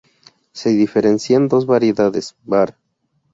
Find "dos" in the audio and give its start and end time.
1.47-1.67